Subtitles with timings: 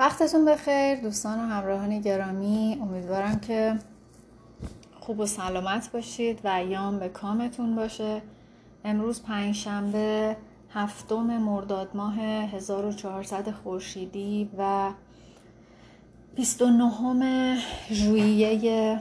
[0.00, 2.78] وقتتون بخیر دوستان و همراهان گرامی.
[2.82, 3.78] امیدوارم که
[5.00, 8.22] خوب و سلامت باشید و ایام به کامتون باشه.
[8.84, 10.36] امروز پنج شنبه
[10.74, 14.90] هفتم مرداد ماه 1400 خورشیدی و
[16.36, 17.58] 29
[17.90, 19.00] ژوئیه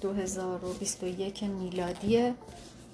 [0.00, 2.34] 2021 میلادیه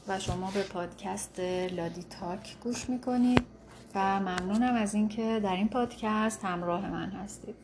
[0.08, 3.53] و شما به پادکست لادی تاک گوش می‌کنید.
[3.94, 7.54] و ممنونم از اینکه در این پادکست همراه من هستید.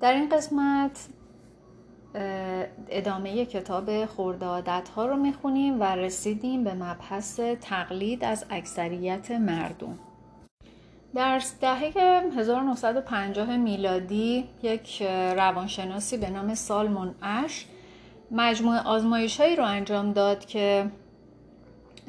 [0.00, 1.08] در این قسمت
[2.88, 4.46] ادامه کتاب خورده
[4.96, 9.98] ها رو می‌خونیم و رسیدیم به مبحث تقلید از اکثریت مردم.
[11.14, 11.92] در دهه
[12.36, 15.02] 1950 میلادی یک
[15.36, 17.66] روانشناسی به نام سالمون اش
[18.30, 20.90] مجموعه آزمایش هایی رو انجام داد که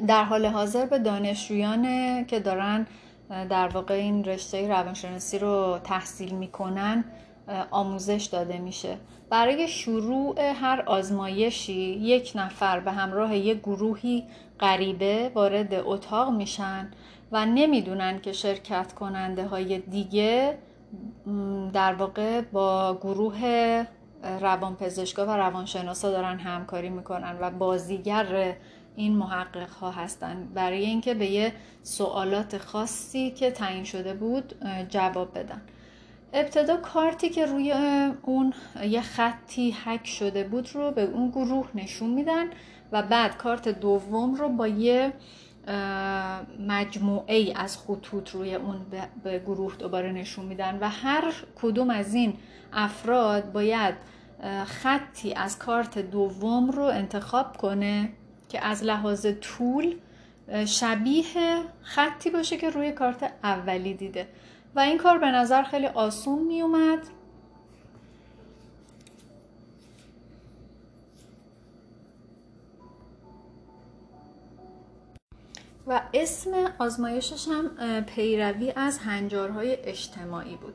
[0.08, 2.88] در حال حاضر به دانشجویان که دارن
[3.30, 7.06] در واقع این رشته روانشناسی رو تحصیل می‌کنن
[7.72, 8.98] آموزش داده میشه.
[9.30, 14.24] برای شروع هر آزمایشی یک نفر به همراه یک گروهی
[14.60, 16.92] غریبه وارد اتاق میشن
[17.32, 20.58] و نمی‌دونن که شرکت کننده های دیگه
[21.74, 23.86] در واقع با گروه
[24.42, 28.56] روانپزشکا و روانشناسا دارن همکاری می‌کنن و بازیگر
[29.00, 30.48] این محقق ها هستن.
[30.54, 34.54] برای اینکه به یه سوالات خاصی که تعیین شده بود
[34.90, 35.62] جواب بدن.
[36.34, 37.74] ابتدا کارتی که روی
[38.22, 42.46] اون یه خطی حک شده بود رو به اون گروه نشون میدن
[42.92, 45.14] و بعد کارت دوم رو با یه
[46.68, 48.86] مجموعه ای از خطوط روی اون
[49.24, 52.34] به گروه دوباره نشون میدن و هر کدوم از این
[52.74, 53.96] افراد باید
[54.66, 58.10] خطی از کارت دوم رو انتخاب کنه.
[58.50, 59.96] که از لحاظ طول
[60.66, 61.24] شبیه
[61.82, 64.28] خطی باشه که روی کارت اولی دیده.
[64.76, 67.00] و این کار به نظر خیلی آسون می اومد
[75.88, 80.74] و اسم آزمایشش هم پیروی از هنجارهای اجتماعی بود.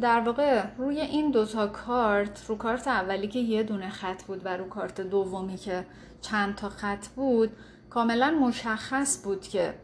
[0.00, 4.56] در واقع روی این دوتا کارت رو کارت اولی که یه دونه خط بود و
[4.56, 5.86] رو کارت دومی که
[6.20, 7.50] چند تا خط بود
[7.90, 9.74] کاملا مشخص بود که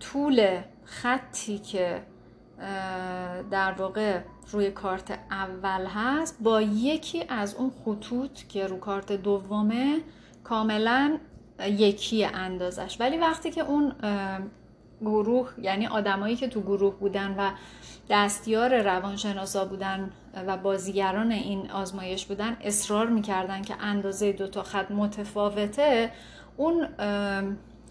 [0.00, 2.02] طول خطی که
[3.50, 4.20] در واقع
[4.52, 10.00] روی کارت اول هست با یکی از اون خطوط که رو کارت دومه
[10.44, 11.18] کاملا
[11.60, 12.96] یکی اندازش.
[13.00, 13.92] ولی وقتی که اون
[15.00, 17.50] گروه یعنی آدمایی که تو گروه بودن و
[18.10, 20.10] دستیار روانشناسا بودن
[20.46, 26.10] و بازیگران این آزمایش بودن اصرار می‌کردن که اندازه دو تا خط متفاوته.
[26.56, 26.88] اون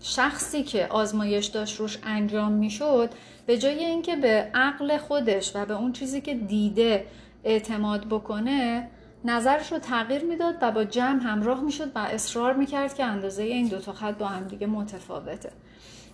[0.01, 3.09] شخصی که آزمایش داشت روش انجام می‌شد
[3.45, 7.05] به جای اینکه به عقل خودش و به اون چیزی که دیده
[7.43, 8.89] اعتماد بکنه
[9.25, 13.67] نظرش رو تغییر می‌داد و با جمع همراه می‌شد و اصرار می‌کرد که اندازه این
[13.67, 15.51] دو تا خط با هم دیگه متفاوته.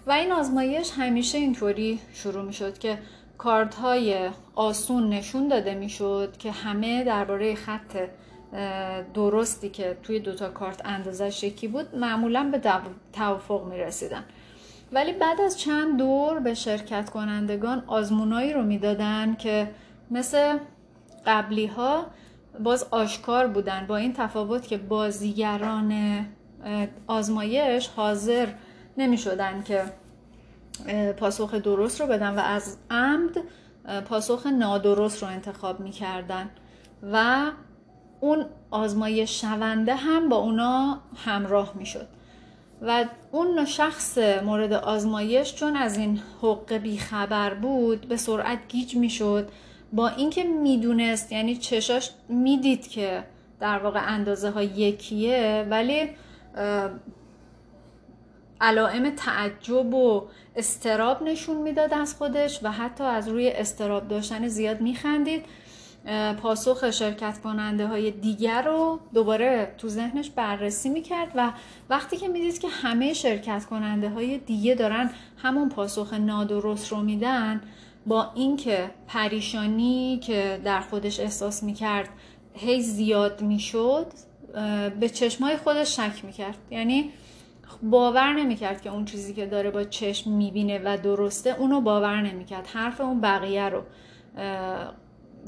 [0.08, 2.98] و این آزمایش همیشه اینطوری شروع می‌شد که
[3.38, 7.98] کارت های آسون نشون داده می‌شد که همه درباره خط
[9.14, 12.62] درستی که توی دوتا کارت اندازش یکی بود معمولا به
[13.14, 14.24] توافق می رسیدن
[14.92, 19.68] ولی بعد از چند دور به شرکت کنندگان آزمونایی رو می‌دادن که
[20.12, 20.58] مثل
[21.26, 22.06] قبلی ها
[22.64, 26.26] باز آشکار بودن با این تفاوت که بازیگران
[27.08, 28.48] آزمایش حاضر
[28.98, 29.84] نمی شدن که
[31.18, 33.38] پاسخ درست رو بدن و از عمد
[34.06, 36.50] پاسخ نادرست رو انتخاب می کردن
[37.14, 37.46] و
[38.20, 42.08] اون آزمایش شونده هم با اونا همراه می شد
[42.82, 49.10] و اون شخص مورد آزمایش چون از این حق بیخبر بود به سرعت گیج می
[49.10, 49.50] شد
[49.94, 53.24] با اینکه می‌دونست یعنی چشاش می‌دید که
[53.60, 56.10] در واقع اندازه ها یکیه ولی
[58.64, 64.82] علائم تعجب و استراب نشون می‌داد از خودش و حتی از روی استراب داشتن زیاد
[64.82, 65.46] میخندید.
[66.42, 71.52] پاسخ شرکت کننده های دیگر رو دوباره تو ذهنش بررسی می‌کرد و
[71.90, 77.62] وقتی که می‌دید که همه شرکت کننده های دیگه دارن همون پاسخ نادرست رو میدن
[78.08, 82.10] با اینکه پریشانی که در خودش احساس می‌کرد
[82.54, 84.08] هی زیاد می‌شد
[85.00, 86.58] به چشمای خودش شک می‌کرد.
[86.72, 87.12] یعنی
[87.82, 92.68] باور نمی‌کرد که اون چیزی که داره با چشم می‌بینه و درسته اونو باور نمی‌کرد.
[92.74, 93.82] حرف اون بقیه رو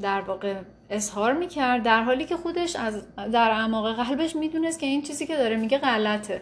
[0.01, 0.55] در واقع
[0.89, 5.37] اظهار می‌کرد در حالی که خودش از در اعماق قلبش می‌دونست که این چیزی که
[5.37, 6.41] داره میگه غلطه.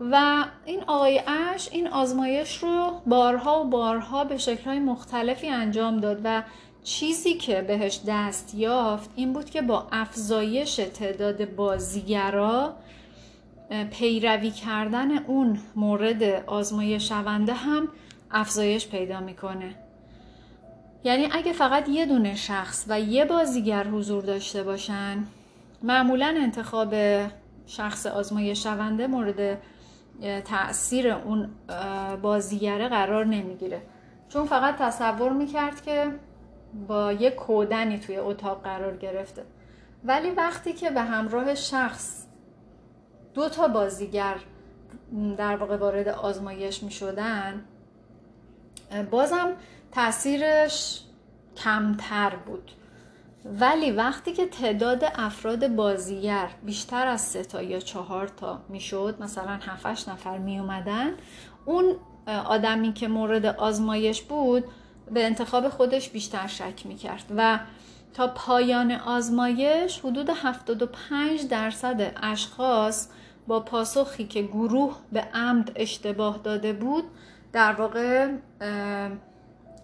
[0.00, 6.20] و این آقای اش این آزمایش رو بارها و بارها به شکلهای مختلفی انجام داد
[6.24, 6.42] و
[6.84, 12.74] چیزی که بهش دست یافت این بود که با افزایش تعداد بازیگرا
[13.90, 17.88] پیروی کردن اون مورد آزمایش شونده هم
[18.30, 19.74] افزایش پیدا می‌کنه.
[21.04, 25.24] یعنی اگه فقط یه دونه شخص و یه بازیگر حضور داشته باشن
[25.82, 26.94] معمولا انتخاب
[27.66, 29.58] شخص آزمایش شونده مورد
[30.44, 31.50] تاثیر اون
[32.22, 33.82] بازیگره قرار نمی‌گیره.
[34.28, 36.06] چون فقط تصور می‌کرد که
[36.88, 39.42] با یه کودنی توی اتاق قرار گرفته.
[40.04, 42.26] ولی وقتی که به همراه شخص
[43.34, 44.36] دو تا بازیگر
[45.36, 47.64] در واقع وارد آزمایش می شدن.
[49.10, 49.52] بازم
[49.92, 51.00] تاثیرش
[51.56, 52.70] کمتر بود.
[53.44, 59.58] ولی وقتی که تعداد افراد بازیگر بیشتر از سه تا یا چهار تا می‌شد مثلا
[59.62, 61.10] 7 نفر می اومدن
[61.64, 61.94] اون
[62.26, 64.64] آدمی که مورد آزمایش بود
[65.10, 67.58] به انتخاب خودش بیشتر شک می کرد و
[68.14, 73.08] تا پایان آزمایش حدود 75 درصد اشخاص
[73.46, 77.04] با پاسخی که گروه به عمد اشتباه داده بود
[77.52, 78.28] در واقع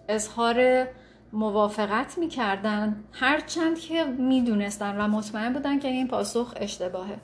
[0.09, 0.87] اظهار
[1.33, 7.17] موافقت می‌کردن هرچند که می‌دونستن و مطمئن بودن که این پاسخ اشتباهه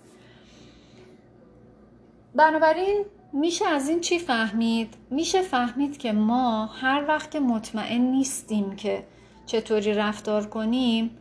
[2.35, 8.75] بنابراین میشه از این چی فهمید؟ میشه فهمید که ما هر وقت که مطمئن نیستیم
[8.75, 9.03] که
[9.45, 11.17] چطوری رفتار کنیم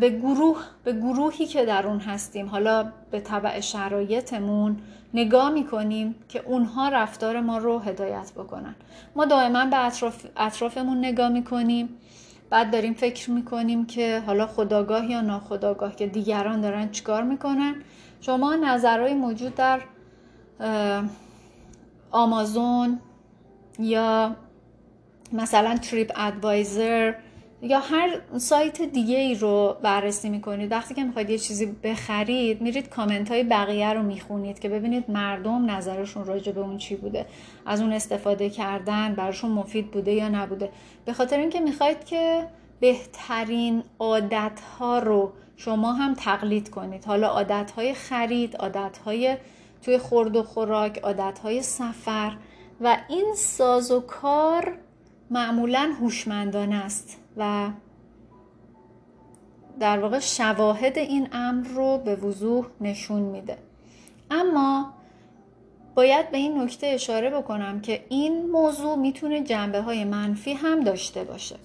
[0.00, 2.48] به گروه به گروهی که در اون هستیم.
[2.48, 4.76] حالا به طبع شرایطمون
[5.14, 8.74] نگاه می‌کنیم که اونها رفتار ما رو هدایت بکنن.
[9.16, 11.88] ما دائما به اطراف، اطرافمون نگاه می‌کنیم.
[12.50, 17.74] بعد داریم فکر می‌کنیم که حالا خداگاه یا ناخداگاه که دیگران دارن چیکار می‌کنن.
[18.20, 19.80] شما نظرهای موجود در
[22.10, 22.98] آمازون
[23.78, 24.36] یا
[25.32, 27.14] مثلا تریپ ادوایزر
[27.62, 30.72] یا هر سایت دیگه ای رو بررسی می‌کنید.
[30.72, 35.70] وقتی که می‌خواید یه چیزی بخرید میرید کامنت های بقیه رو می‌خونید که ببینید مردم
[35.70, 37.26] نظرشون راجع به اون چی بوده.
[37.66, 40.70] از اون استفاده کردن براشون مفید بوده یا نبوده.
[41.04, 42.46] به خاطر اینکه می‌خواید که
[42.80, 47.04] بهترین عادت ها رو شما هم تقلید کنید.
[47.04, 49.36] حالا عادت های خرید عادت های
[49.82, 52.36] توی خورد و خوراک عادت های سفر
[52.80, 54.78] و این ساز و کار
[55.30, 57.19] معمولا هوشمندانه است.
[57.36, 57.70] و
[59.80, 63.58] در واقع شواهد این امر رو به وضوح نشون میده.
[64.30, 64.92] اما
[65.94, 71.24] باید به این نکته اشاره بکنم که این موضوع می‌تونه جنبه های منفی هم داشته
[71.24, 71.56] باشه.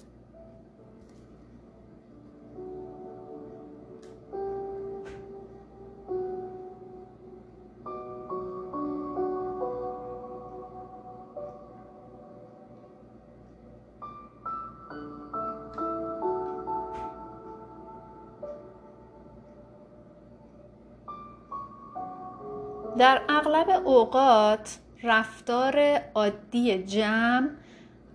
[22.98, 27.48] در اغلب اوقات رفتار عادی جمع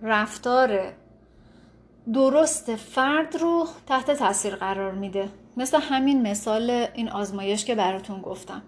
[0.02, 0.92] رفتار
[2.12, 5.28] درست فرد رو تحت تاثیر قرار میده.
[5.56, 8.62] مثل همین مثال این آزمایش که براتون گفتم.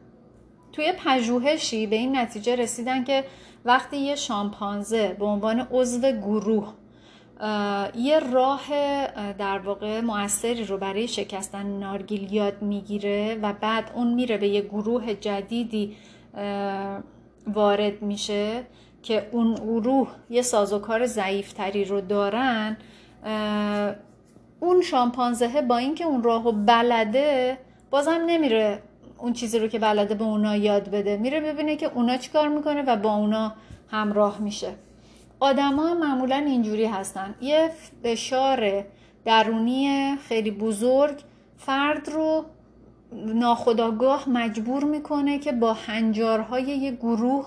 [0.72, 3.24] توی پژوهشی به این نتیجه رسیدن که
[3.64, 6.74] وقتی یه شامپانزه به عنوان عضو گروه
[7.96, 8.62] یه راه
[9.32, 14.60] در واقع موثری رو برای شکستن نارگیل یاد می‌گیره و بعد اون میره به یه
[14.60, 15.96] گروه جدیدی
[17.46, 18.62] وارد میشه
[19.02, 22.76] که اون گروه یه سازوکار ضعیفتری رو دارن.
[24.60, 27.58] اون شامپانزه با اینکه اون راهو بلده
[27.90, 28.82] بازم نمیره
[29.18, 31.16] اون چیزی رو که بلده به اونا یاد بده.
[31.16, 33.52] میره ببینه که اونا چیکار می‌کنه و با اونا
[33.90, 34.68] همراه میشه.
[35.44, 37.34] آدما معمولا اینجوری هستن.
[37.40, 37.70] یه
[38.04, 38.84] فشار
[39.24, 41.18] درونی خیلی بزرگ
[41.58, 42.44] فرد رو
[43.12, 47.46] ناخداگاه مجبور می‌کنه که با هنجارهای یه گروه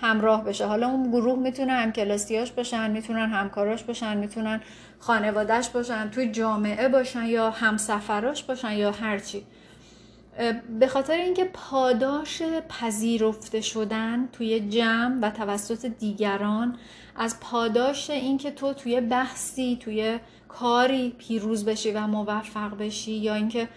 [0.00, 0.66] همراه بشه.
[0.66, 4.60] حالا اون گروه می‌تونه همکلاسیاش باشن می‌تونن همکاراش باشن می‌تونن
[4.98, 9.42] خانوادهش باشن توی جامعه باشن یا همسفراش باشن یا هرچی
[10.80, 16.76] به خاطر اینکه پاداش پذیرفته شدن توی جمع و توسط دیگران
[17.18, 23.68] از پاداش اینکه تو توی بحثی توی کاری پیروز بشی و موفق بشی یا اینکه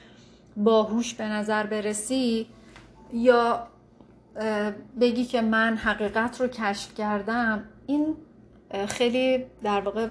[0.57, 2.48] باهوش به نظر برسی
[3.13, 3.67] یا
[5.01, 8.15] بگی که من حقیقت رو کشف کردم این
[8.88, 10.07] خیلی در واقع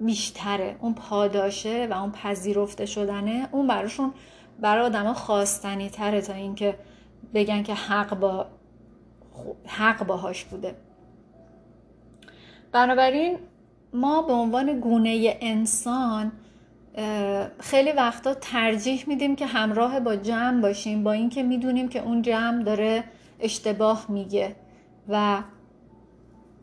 [0.00, 0.76] بیشتره.
[0.80, 4.12] اون پاداشه و اون پذیرفته شدنه اون براشون
[4.60, 6.78] برای آدما خواستنی تره تا اینکه
[7.34, 8.46] بگن که حق با
[9.66, 10.74] حق باهاش بوده.
[12.72, 13.38] بنابراین
[13.92, 16.32] ما به عنوان گونه انسان
[17.60, 22.62] خیلی وقتا ترجیح میدیم که همراه با جمع باشیم با اینکه می‌دونیم که اون جمع
[22.62, 23.04] داره
[23.40, 24.56] اشتباه میگه
[25.08, 25.42] و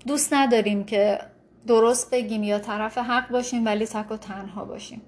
[0.07, 1.19] دوست نداریم که
[1.67, 5.01] درست بگیم یا طرف حق باشیم ولی تک و تنها باشیم.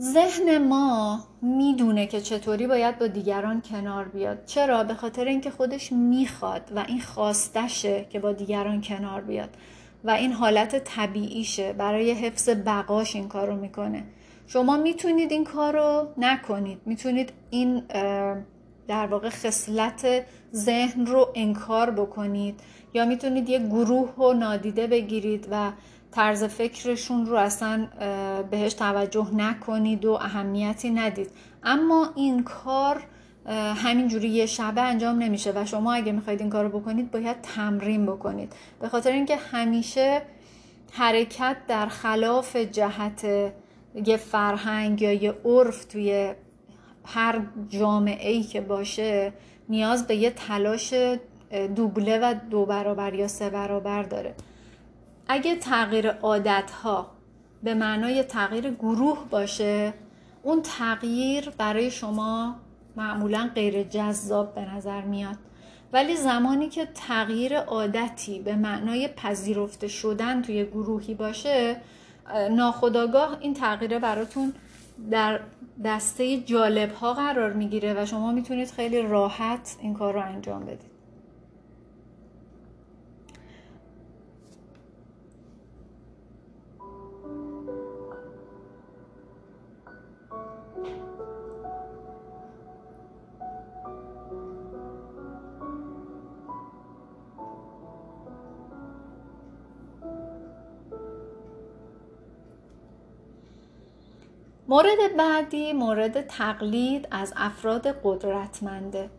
[0.00, 4.44] ذهن ما می‌دونه که چطوری باید با دیگران کنار بیاد.
[4.46, 9.50] چرا؟ به خاطر اینکه خودش می‌خواد و این خواستشه که با دیگران کنار بیاد.
[10.04, 11.72] و این حالت طبیعیشه.
[11.72, 14.04] برای حفظ بقاش این کار رو می‌کنه.
[14.46, 16.78] شما می‌تونید این کار رو نکنید.
[16.86, 17.82] می‌تونید این
[18.88, 20.24] در واقع خصلت
[20.54, 22.60] ذهن رو انکار بکنید.
[22.94, 25.70] یا می‌تونید یه گروه رو نادیده بگیرید و
[26.14, 27.88] طرز فکرشون رو اصلا
[28.50, 31.30] بهش توجه نکنید و اهمیتی ندید.
[31.62, 33.02] اما این کار
[33.76, 38.06] همینجوری یه شبه انجام نمیشه و شما اگه می‌خواید این کار رو بکنید باید تمرین
[38.06, 38.52] بکنید.
[38.80, 40.22] به خاطر اینکه همیشه
[40.92, 43.24] حرکت در خلاف جهت
[44.06, 46.34] یه فرهنگ یا یه عرف توی
[47.04, 49.32] هر جامعه ای که باشه
[49.68, 50.94] نیاز به یه تلاش
[51.76, 54.34] دوبله و دو برابر یا سه برابر داره.
[55.28, 57.10] اگه تغییر عادت ها
[57.62, 59.94] به معنای تغییر گروه باشه
[60.42, 62.56] اون تغییر برای شما
[62.96, 65.36] معمولا غیر جذاب به نظر میاد.
[65.92, 71.76] ولی زمانی که تغییر عادتی به معنای پذیرفته شدن توی گروهی باشه
[72.50, 74.52] ناخداگاه این تغییره براتون
[75.10, 75.40] در
[75.84, 80.93] دسته جالب ها قرار می‌گیره و شما می‌تونید خیلی راحت این کار رو انجام بدید.
[104.74, 109.10] مورد بعدی مورد تقلید از افراد قدرتمنده.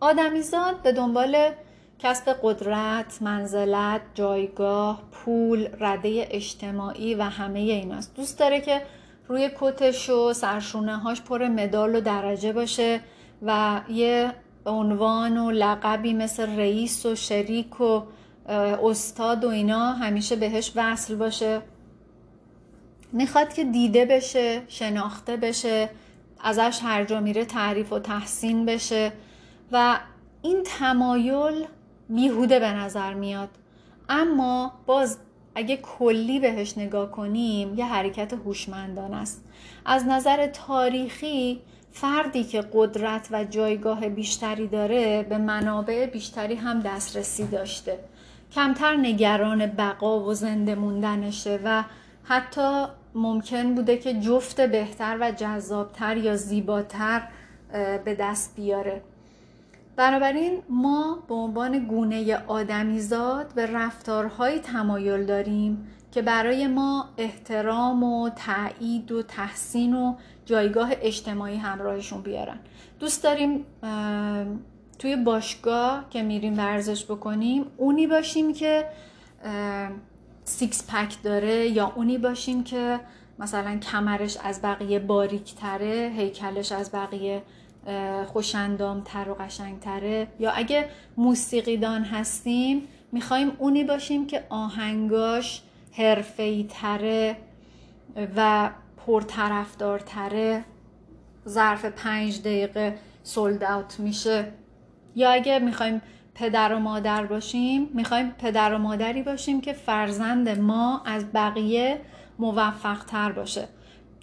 [0.00, 1.50] آدمیزاد به دنبال
[1.98, 8.82] کسب قدرت، منزلت، جایگاه، پول، رده اجتماعی و همه ایناست دوست داره که
[9.28, 13.00] روی کتش و سرشونه هاش پر مدال و درجه باشه
[13.42, 14.32] و یه
[14.66, 18.02] عنوان و لقبی مثل رئیس و شریک و
[18.82, 21.62] استاد و اینا همیشه بهش وصل باشه.
[23.14, 25.90] می‌خواد که دیده بشه شناخته بشه
[26.40, 29.12] ازش هر جا میره تعریف و تحسین بشه
[29.72, 29.98] و
[30.42, 31.66] این تمایل
[32.08, 33.48] بیهوده به نظر میاد.
[34.08, 35.18] اما باز
[35.54, 39.44] اگه کلی بهش نگاه کنیم یه حرکت هوشمندانه است.
[39.84, 41.60] از نظر تاریخی
[41.92, 47.98] فردی که قدرت و جایگاه بیشتری داره به منابع بیشتری هم دسترسی داشته.
[48.52, 51.84] کمتر نگران بقا و زنده موندنشه و
[52.24, 57.22] حتی ممکن بوده که جفت بهتر و جذابتر یا زیباتر
[58.04, 59.02] به دست بیاره.
[59.96, 68.30] بنابراین ما به عنوان گونه آدمیزاد به رفتارهایی تمایل داریم که برای ما احترام و
[68.30, 72.58] تایید و تحسین و جایگاه اجتماعی همراهشون بیارن.
[73.00, 73.64] دوست داریم
[74.98, 78.84] توی باشگاه که میریم ورزش بکنیم اونی باشیم که
[80.44, 83.00] six pack داره یا اونی باشیم که
[83.38, 87.42] مثلا کمرش از بقیه باریک تره هیکلش از بقیه
[88.26, 90.26] خوش‌اندام‌تر و قشنگتره.
[90.38, 92.82] یا اگه موسیقیدان هستیم
[93.12, 97.36] می‌خوایم اونی باشیم که آهنگاش حرفه‌ای تره
[98.36, 98.70] و
[99.06, 100.64] پرطرفدارتره.
[101.48, 104.52] ظرف پنج دقیقه سولد اوت میشه.
[105.16, 106.02] یا اگه می‌خوایم
[106.34, 112.00] پدر و مادر باشیم می‌خوایم پدر و مادری باشیم که فرزند ما از بقیه
[112.38, 113.68] موفق تر باشه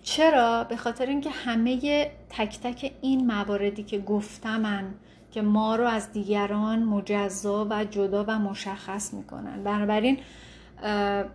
[0.03, 4.93] چرا؟ به خاطر اینکه همه تک تک این مواردی که گفتمن
[5.31, 10.17] که ما رو از دیگران مجزا و جدا و مشخص می‌کنن بنابراین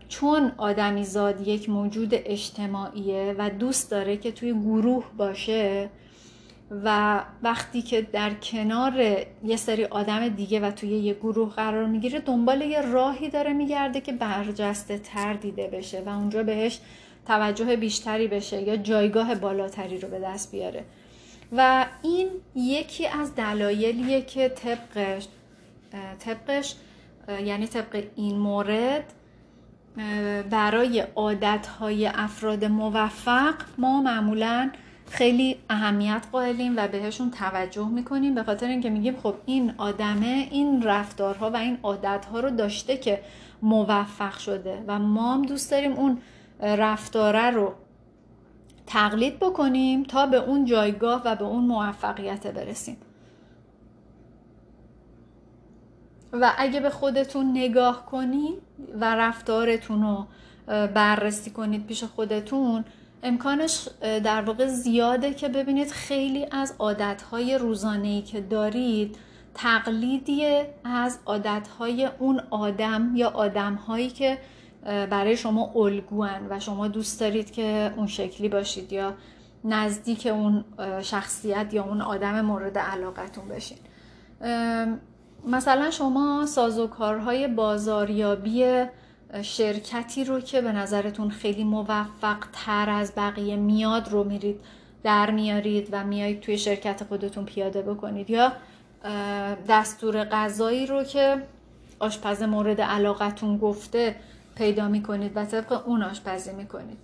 [0.09, 5.91] چون آدمی زاد یک موجود اجتماعیه و دوست داره که توی گروه باشه
[6.71, 8.93] و وقتی که در کنار
[9.45, 14.01] یه سری آدم دیگه و توی یه گروه قرار می‌گیره دنبال یه راهی داره میگرده
[14.01, 16.81] که برجسته تر دیده بشه و اونجا بهش
[17.27, 20.85] توجه بیشتری بشه یا جایگاه بالاتری رو به دست بیاره.
[21.53, 25.29] و این یکی از دلایلیه که طبقش
[26.19, 26.75] طبقش
[27.45, 29.13] یعنی طبق این مورد
[30.51, 34.71] برای عادتهای افراد موفق ما معمولا
[35.09, 40.83] خیلی اهمیت قائلیم و بهشون توجه می‌کنیم به خاطر اینکه میگیم خب این آدمه این
[40.83, 43.21] رفتارها و این عادتها رو داشته که
[43.63, 46.19] موفق شده و ما هم دوست داریم اون
[46.61, 47.75] رفتاره رو
[48.87, 52.97] تقلید بکنیم تا به اون جایگاه و به اون موفقیت برسیم.
[56.33, 58.55] و اگه به خودتون نگاه کنید
[59.01, 60.27] و رفتارتون رو
[60.87, 62.85] بررسی کنید پیش خودتون
[63.27, 69.17] امکانش در واقع زیاده که ببینید خیلی از عادتهای روزانه‌ای که دارید
[69.55, 74.39] تقلیدیه از عادتهای اون آدم یا آدمهایی که
[74.85, 79.15] برای شما الگوان و شما دوست دارید که اون شکلی باشید یا
[79.65, 80.65] نزدیک اون
[81.03, 83.79] شخصیت یا اون آدم مورد علاقتون بشین.
[85.47, 88.85] مثلا شما سازوکارهای بازاریابی
[89.43, 94.61] شرکتی رو که به نظرتون خیلی موفق تر از بقیه میاد رو میرید
[95.03, 98.53] در میارید و میایید توی شرکت خودتون پیاده بکنید یا
[99.69, 101.43] دستور غذایی رو که
[101.99, 104.17] آشپز مورد علاقتون گفته
[104.55, 106.99] پیدا می‌کنید و طبق اون آشپزی می‌کنید.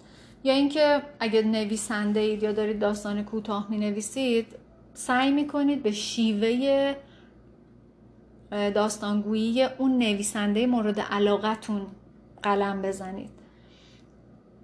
[0.45, 4.47] یا اینکه اگه نویسنده اید یا دارید داستان کوتاه می نویسید
[4.95, 6.95] سعی می‌کنید به شیوه
[8.51, 11.87] داستانگویی اون نویسنده مورد علاقتون
[12.43, 13.31] قلم بزنید.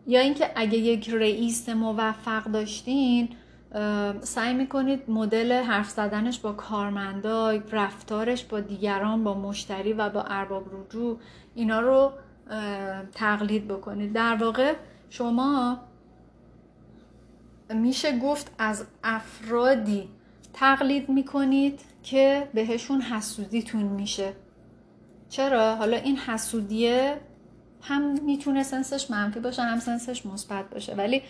[0.07, 3.29] یا اینکه اگه یک رئیس موفق داشتین
[4.21, 10.65] سعی می‌کنید مدل حرف زدنش با کارمندای رفتارش با دیگران با مشتری و با ارباب
[10.73, 11.19] رجوع
[11.55, 12.13] اینا رو
[13.15, 14.13] تقلید بکنید.
[14.13, 14.75] در واقع
[15.11, 15.79] شما
[17.75, 20.09] میشه گفت از افرادی
[20.53, 24.33] تقلید می‌کنید که بهشون حسودیتون میشه.
[25.29, 27.21] چرا؟ حالا این حسودیه
[27.83, 30.95] هم می‌تونه سنسش منفی باشه هم سنسش مثبت باشه.
[30.95, 31.23] ولی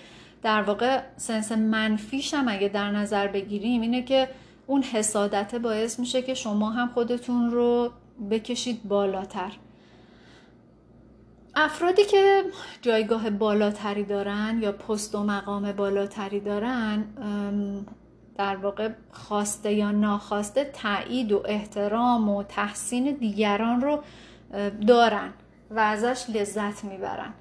[0.42, 4.28] در واقع سنس منفیش هم اگه در نظر بگیریم اینه که
[4.66, 7.92] اون حسادت باعث میشه که شما هم خودتون رو
[8.30, 9.52] بکشید بالاتر.
[11.54, 12.42] افرادی که
[12.82, 17.04] جایگاه بالاتری دارن یا پست و مقام بالاتری دارن
[18.36, 24.02] در واقع خواسته یا ناخواسته تایید و احترام و تحسین دیگران رو
[24.86, 25.32] دارن.
[25.70, 27.32] و ازش لذت می‌برن.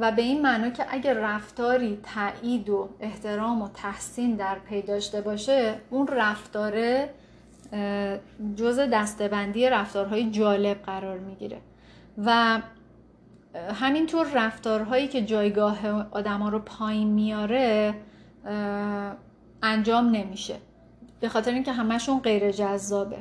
[0.00, 5.20] و به این معنا که اگر رفتاری تایید و احترام و تحسین در پی داشته
[5.20, 7.10] باشه اون رفتاره
[8.56, 11.58] جز دستبندی رفتارهای جالب قرار می‌گیره.
[12.24, 12.60] و
[13.80, 17.94] همینطور رفتارهایی که جایگاه آدما رو پایین میاره
[19.62, 20.56] انجام نمیشه.
[21.20, 23.18] به خاطر اینکه همشون غیر جذابه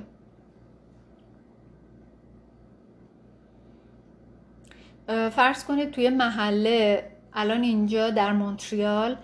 [5.31, 9.15] فرض کنید توی محله الان اینجا در مونتریال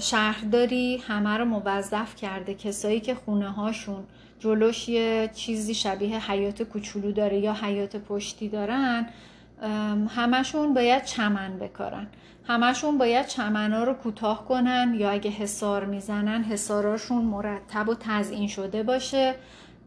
[0.00, 2.54] شهرداری همه رو موظف کرده.
[2.54, 4.04] کسایی که خونه هاشون
[4.38, 9.08] جلوش یه چیزی شبیه حیات کوچولو داره یا حیات پشتی دارن
[10.08, 12.06] همشون باید چمن بکارن.
[12.48, 18.82] همشون باید چمنا رو کوتاه کنن یا اگه حسار می‌زنن حساراشون مرتب و تزئین شده
[18.82, 19.34] باشه.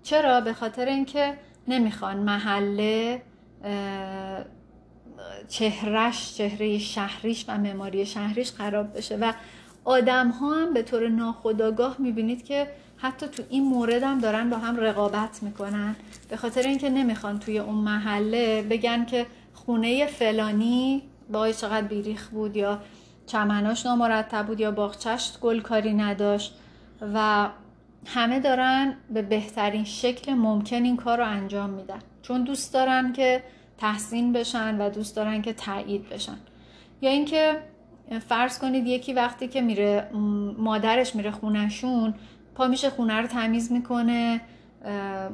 [0.04, 1.34] چرا؟ به خاطر اینکه
[1.68, 3.22] نمی‌خوان محله
[5.48, 9.34] چهرش چهره شهریش و معماری شهریش خراب بشه و
[9.86, 14.58] آدم ها هم به طور ناخودآگاه می‌بینید که حتی تو این مورد هم دارن با
[14.58, 15.96] هم رقابت می‌کنن.
[16.30, 22.56] به خاطر اینکه نمی‌خوان توی اون محله بگن که خونه فلانی با چقدر بیریخ بود
[22.56, 22.80] یا
[23.28, 26.56] چمناش نامرتب بود یا باغچش گلکاری نداشت
[27.14, 27.50] و
[28.06, 32.00] همه دارن به بهترین شکل ممکن این کار رو انجام میدن.
[32.22, 33.44] چون دوست دارن که
[33.80, 36.38] تحسین بشن و دوست دارن که تایید بشن.
[37.02, 37.56] یا اینکه
[38.28, 40.10] فرض کنید یکی وقتی که میره
[40.58, 42.14] مادرش میره خونشون
[42.56, 44.42] پا میشه خونه رو تمیز می‌کنه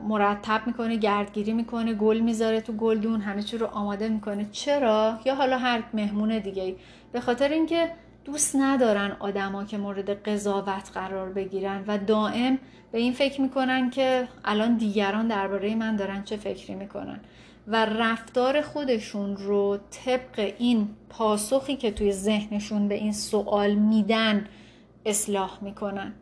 [0.07, 4.45] مرتب می‌کنه گردگیری می‌کنه گل می‌ذاره تو گلدون همه چی رو آماده می‌کنه.
[4.51, 6.75] چرا؟ یا حالا هر مهمون دیگه
[7.11, 7.91] به خاطر اینکه
[8.25, 12.59] دوست ندارن آدما که مورد قضاوت قرار بگیرن و دائم
[12.91, 17.19] به این فکر می‌کنن که الان دیگران درباره من دارن چه فکری می‌کنن.
[17.67, 24.47] و رفتار خودشون رو طبق این پاسخی که توی ذهنشون به این سوال میدن
[25.05, 26.13] اصلاح می‌کنن.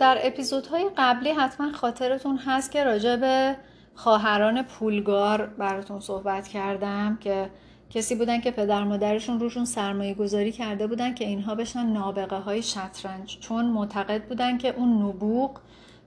[0.00, 3.56] در اپیزودهای قبلی حتما خاطرتون هست که راجع به
[3.94, 7.50] خواهران پولگار براتون صحبت کردم که
[7.90, 12.62] کسی بودن که پدر مادرشون روشون سرمایه گذاری کرده بودن که اینها بشن نابغه های
[12.62, 13.38] شطرنج.
[13.38, 15.60] چون معتقد بودن که اون نبوغ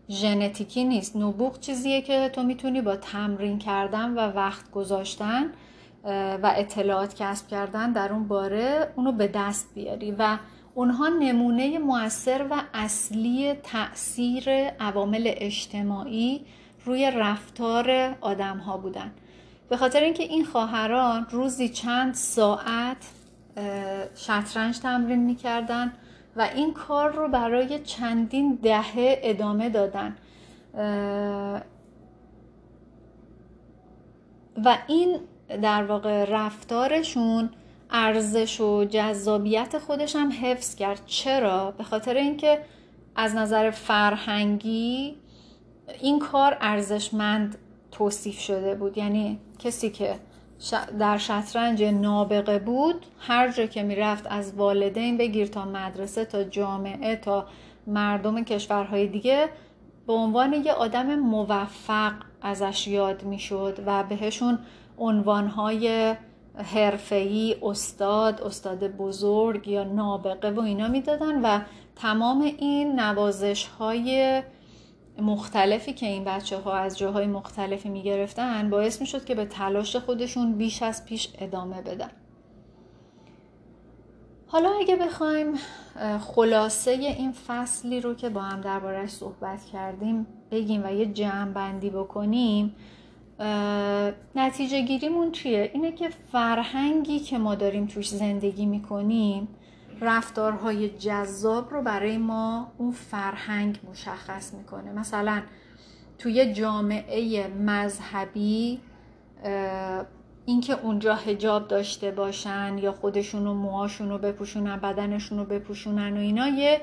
[0.10, 1.16] ژنتیکی نیست.
[1.16, 5.46] نبوغ چیزیه که تو می‌تونی با تمرین کردن و وقت گذاشتن
[6.44, 10.12] و اطلاعات کسب کردن در اون باره اونو به دست بیاری.
[10.12, 10.38] و
[10.76, 16.46] اونها نمونه موثر و اصلی تاثیر عوامل اجتماعی
[16.86, 19.12] روی رفتار آدم ها بودن.
[19.70, 23.10] به خاطر اینکه این خواهران روزی چند ساعت
[24.16, 25.94] شطرنج تمرین می‌کردن
[26.36, 30.16] و این کار رو برای چندین دهه ادامه دادن.
[34.66, 35.20] و این
[35.62, 37.50] در واقع رفتارشون
[37.94, 41.02] ارزش و جذابیت خودش هم حفظ کرد.
[41.06, 42.60] چرا؟ به خاطر اینکه
[43.16, 45.16] از نظر فرهنگی
[46.02, 47.58] این کار ارزشمند
[47.92, 48.98] توصیف شده بود.
[48.98, 50.16] یعنی کسی که
[51.00, 57.16] در شطرنج نابغه بود هر جا که می‌رفت از والدین بگیر تا مدرسه تا جامعه
[57.16, 57.48] تا
[57.88, 59.50] مردم کشورهای دیگه
[60.08, 64.60] به عنوان یه آدم موفق ازش یاد می‌شد و بهشون
[64.98, 66.16] عنوانهای
[66.56, 71.62] حرفه‌ای استاد استاد بزرگ یا نابغه و اینا می‌دادن و
[71.96, 74.42] تمام این نوازش های
[75.22, 79.46] مختلفی که این بچه ها از جاهای مختلفی می گرفتن باعث می شد که به
[79.46, 82.12] تلاش خودشون بیش از پیش ادامه بدن.
[84.48, 85.54] حالا اگه بخوایم
[86.20, 91.90] خلاصه این فصلی رو که با هم دربارهش صحبت کردیم بگیم و یه جمع بندی
[91.90, 92.76] بکنیم
[94.36, 99.48] نتیجه گیریمون چیه؟ اینه که فرهنگی که ما داریم توش زندگی می‌کنیم
[100.02, 105.42] رفتارهای جذاب رو برای ما اون فرهنگ مشخص می‌کنه مثلا
[106.20, 108.80] توی جامعه مذهبی
[110.46, 116.20] اینکه اونجا هجاب داشته باشن یا خودشون و موهاشون رو بپوشونن بدنشون رو بپوشونن و
[116.20, 116.82] اینا یه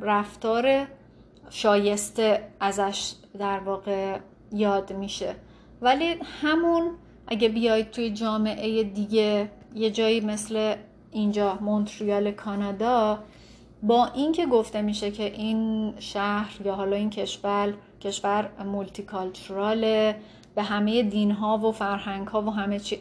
[0.00, 0.86] رفتار
[1.50, 4.18] شایسته ازش در واقع
[4.52, 5.34] یاد میشه
[5.82, 6.90] ولی همون
[7.26, 10.74] اگه بیاید توی جامعه دیگه یه جایی مثل
[11.12, 13.18] اینجا مونتریال کانادا
[13.82, 20.16] با اینکه گفته میشه که این شهر یا حالا این کشور کشور مولتیکالچراله
[20.54, 22.98] به همه دین ها و فرهنگ ها و همه چی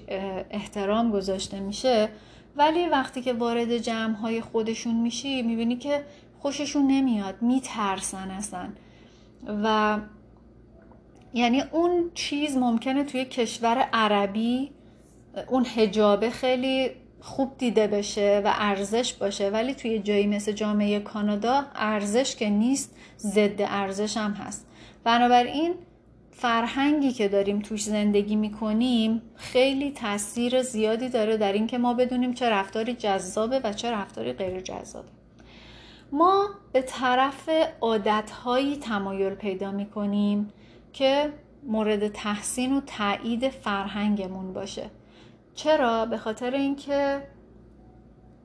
[0.51, 2.09] احترام گذاشته میشه
[2.55, 6.03] ولی وقتی که وارد جمع های خودشون میشی می‌بینی که
[6.39, 8.69] خوششون نمیاد میترسن اصلا.
[9.63, 9.97] و
[11.33, 14.71] یعنی اون چیز ممکنه توی کشور عربی
[15.47, 19.49] اون هجابه خیلی خوب دیده بشه و ارزش باشه.
[19.49, 24.67] ولی توی جایی مثل جامعه کانادا ارزش که نیست ضد ارزش هم هست.
[25.03, 25.73] بنابراین
[26.31, 32.49] فرهنگی که داریم توش زندگی می‌کنیم خیلی تاثیر زیادی داره در اینکه ما بدونیم چه
[32.49, 35.09] رفتاری جذابه و چه رفتاری غیر جذابه
[36.11, 37.49] ما به طرف
[37.81, 40.53] عادتهایی تمایل پیدا می‌کنیم.
[40.93, 44.89] که مورد تحسین و تایید فرهنگمون باشه.
[45.55, 47.23] چرا؟ به خاطر اینکه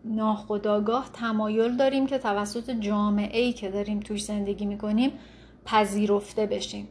[0.05, 5.13] ناخداگاه تمایل داریم که توسط جامعه ای که داریم توش زندگی می‌کنیم
[5.65, 6.89] پذیرفته بشیم.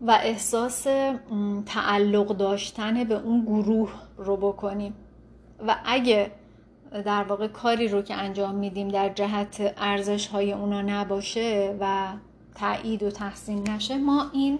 [0.00, 0.86] و احساس
[1.66, 4.94] تعلق داشتن به اون گروه رو بکنیم.
[5.66, 6.30] و اگه
[7.04, 12.12] در واقع کاری رو که انجام میدیم در جهت ارزش های اونا نباشه و
[12.54, 14.58] تایید و تحسین نشه ما این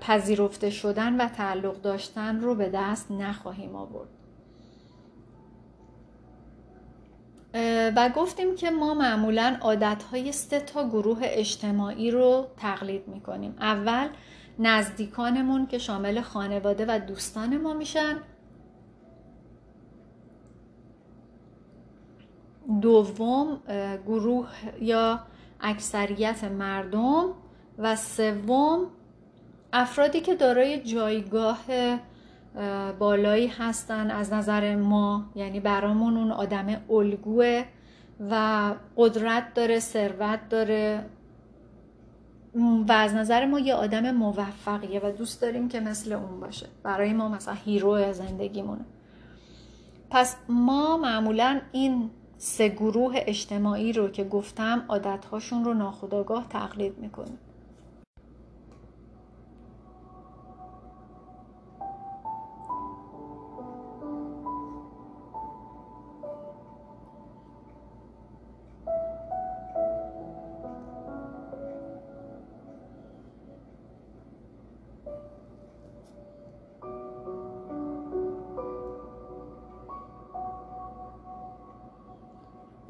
[0.00, 4.08] پذیرفته شدن و تعلق داشتن رو به دست نخواهیم آورد.
[7.96, 13.54] و گفتیم که ما معمولا عادتهای سه تا گروه اجتماعی رو تقلید می‌کنیم.
[13.60, 14.08] اول
[14.58, 18.16] نزدیکانمون که شامل خانواده و دوستان ما میشن.
[22.80, 23.60] دوم
[24.06, 24.48] گروه
[24.80, 25.20] یا
[25.60, 27.24] اکثریت مردم
[27.78, 28.86] و سوم
[29.72, 31.58] افرادی که دارای جایگاه
[32.98, 37.64] بالایی هستن از نظر ما یعنی برامون اون آدم الگوه
[38.30, 41.04] و قدرت داره ثروت داره.
[42.88, 46.66] و از نظر ما یه آدم موفقیه و دوست داریم که مثل اون باشه.
[46.82, 48.84] برای ما مثلا هیرو زندگیمونه.
[50.10, 57.38] پس ما معمولا این سه گروه اجتماعی رو که گفتم عادتهاشون رو ناخداگاه تقلید می‌کنیم.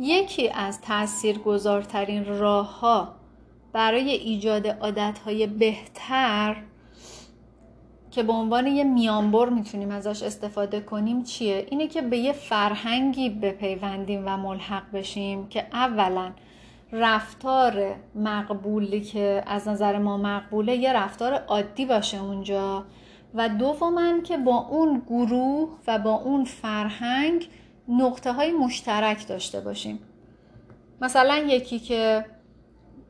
[0.08, 3.14] یکی از تاثیرگذارترین راه ها
[3.72, 6.56] برای ایجاد عادتهای بهتر
[8.10, 13.30] که به عنوان یه میانبر می‌تونیم ازش استفاده کنیم چیه؟ اینه که به یه فرهنگی
[13.30, 16.32] بپیوندیم و ملحق بشیم که اولا
[16.92, 22.84] رفتار مقبولی که از نظر ما مقبوله یه رفتار عادی باشه اونجا
[23.34, 27.48] و دوما که با اون گروه و با اون فرهنگ
[27.88, 29.98] نقطه های مشترک داشته باشیم.
[31.00, 32.24] مثلا یکی که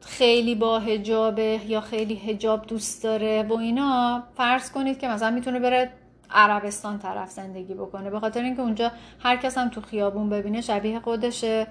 [0.00, 5.60] خیلی با هجابه یا خیلی هجاب دوست داره و اینا فرض کنید که مثلا می‌تونه
[5.60, 5.90] بره
[6.30, 8.10] عربستان طرف زندگی بکنه.
[8.10, 11.66] به خاطر اینکه اونجا هر کس هم تو خیابون ببینه شبیه خودشه.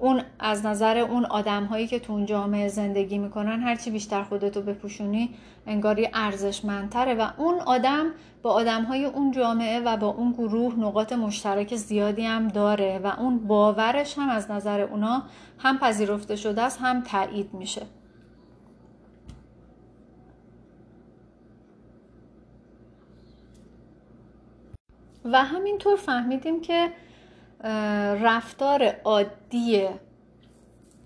[0.00, 4.62] اون از نظر اون آدم هایی که تو اون جامعه زندگی می‌کنن هرچی بیشتر خودتو
[4.62, 5.34] بپوشونی
[5.66, 8.06] انگاری ارزشمندتره و اون آدم
[8.44, 13.06] با آدم های اون جامعه و با اون گروه نقاط مشترک زیادی هم داره و
[13.18, 15.22] اون باورش هم از نظر اونا
[15.58, 17.82] هم پذیرفته شده است هم تایید میشه.
[25.24, 26.90] و همینطور فهمیدیم که
[28.22, 29.88] رفتار عادی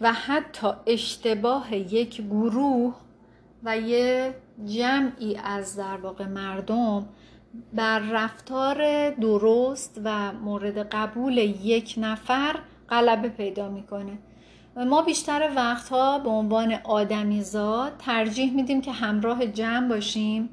[0.00, 2.94] و حتی اشتباه یک گروه
[3.64, 4.34] و یه
[4.66, 7.08] جمعی از در واقع مردم
[7.72, 12.56] بر رفتار درست و مورد قبول یک نفر
[12.90, 14.18] غلبه پیدا می‌کنه.
[14.76, 20.48] ما بیشتر وقتها به عنوان آدمیزاد ترجیح میدیم که همراه جمع باشیم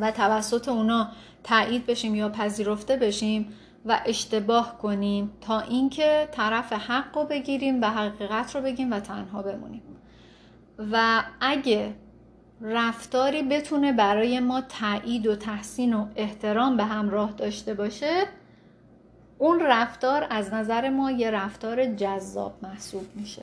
[0.00, 1.08] و توسط اونا
[1.44, 3.52] تایید بشیم یا پذیرفته بشیم
[3.84, 9.42] و اشتباه کنیم تا اینکه طرف حق رو بگیریم و حقیقت رو بگیم و تنها
[9.42, 9.82] بمونیم.
[10.92, 11.94] و اگه
[12.62, 18.26] رفتاری بتونه برای ما تایید و تحسین و احترام به همراه داشته باشه
[19.38, 23.42] اون رفتار از نظر ما یه رفتار جذاب محسوب میشه.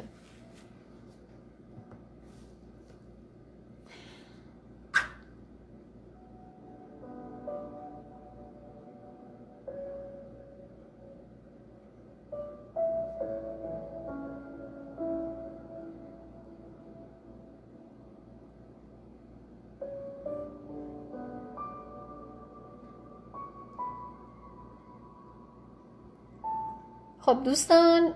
[27.46, 28.14] دوستان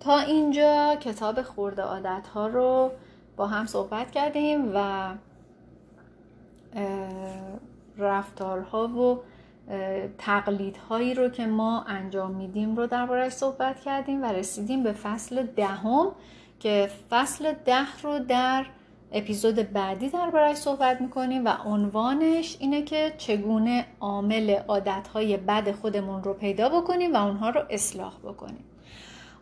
[0.00, 2.90] تا اینجا کتاب خورده عادت ها رو
[3.36, 5.08] با هم صحبت کردیم و
[7.98, 9.20] رفتارها و
[10.18, 16.12] تقلیدهایی رو که ما انجام میدیم رو دربارهش صحبت کردیم و رسیدیم به فصل دهم
[16.60, 18.66] که فصل ده رو در
[19.14, 26.34] اپیزود بعدی دربارهش صحبت می‌کنیم و عنوانش اینه که چگونه عامل عادتهای بد خودمون رو
[26.34, 28.64] پیدا بکنیم و اونها رو اصلاح بکنیم.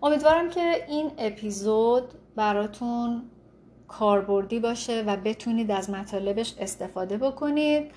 [0.02, 2.02] امیدوارم که این اپیزود
[2.36, 3.22] براتون
[3.88, 7.90] کاربردی باشه و بتونید از مطالبش استفاده بکنید.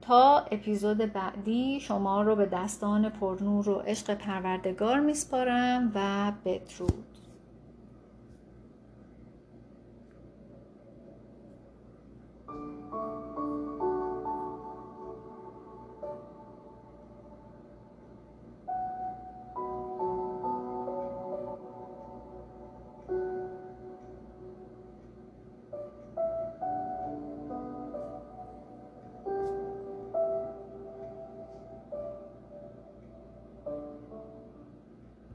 [0.00, 7.17] تا اپیزود بعدی شما رو به دستان پرنور و عشق پروردگار میسپارم و بدرود.